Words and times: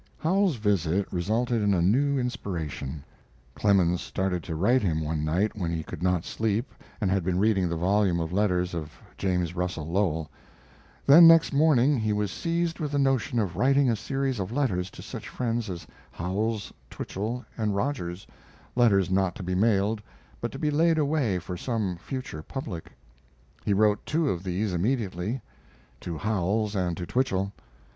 Howells's 0.17 0.55
visit 0.55 1.07
resulted 1.13 1.61
in 1.61 1.75
a 1.75 1.81
new 1.83 2.17
inspiration. 2.17 3.03
Clemens 3.53 4.01
started 4.01 4.41
to 4.45 4.55
write 4.55 4.81
him 4.81 4.99
one 4.99 5.23
night 5.23 5.55
when 5.55 5.69
he 5.69 5.83
could 5.83 6.01
not 6.01 6.25
sleep, 6.25 6.73
and 6.99 7.11
had 7.11 7.23
been 7.23 7.37
reading 7.37 7.69
the 7.69 7.75
volume 7.77 8.19
of 8.19 8.33
letters 8.33 8.73
of 8.73 8.91
James 9.15 9.55
Russell 9.55 9.85
Lowell. 9.85 10.27
Then, 11.05 11.27
next 11.27 11.53
morning, 11.53 11.99
he 11.99 12.13
was 12.13 12.31
seized 12.31 12.79
with 12.79 12.93
the 12.93 12.97
notion 12.97 13.37
of 13.37 13.55
writing 13.55 13.91
a 13.91 13.95
series 13.95 14.39
of 14.39 14.51
letters 14.51 14.89
to 14.89 15.03
such 15.03 15.29
friends 15.29 15.69
as 15.69 15.85
Howells, 16.09 16.73
Twichell, 16.89 17.45
and 17.55 17.75
Rogers 17.75 18.25
letters 18.75 19.11
not 19.11 19.35
to 19.35 19.43
be 19.43 19.53
mailed, 19.53 20.01
but 20.39 20.51
to 20.51 20.57
be 20.57 20.71
laid 20.71 20.97
away 20.97 21.37
for 21.37 21.55
some 21.55 21.95
future 21.97 22.41
public. 22.41 22.91
He 23.63 23.71
wrote 23.73 24.03
two 24.07 24.29
of 24.31 24.43
these 24.43 24.73
immediately 24.73 25.41
to 25.99 26.17
Howells 26.17 26.75
and 26.75 26.97
to 26.97 27.05
Twichell. 27.05 27.53